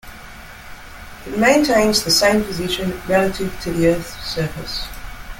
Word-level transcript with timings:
It 1.27 1.37
maintains 1.37 2.01
the 2.01 2.09
same 2.09 2.43
position 2.43 2.99
relative 3.07 3.55
to 3.61 3.71
the 3.71 3.89
Earth's 3.89 4.15
surface. 4.27 4.87